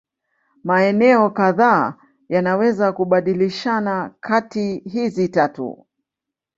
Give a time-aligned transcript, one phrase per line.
[0.63, 1.93] Maeneo kadhaa
[2.29, 5.85] yanaweza kubadilishana kati hizi tatu.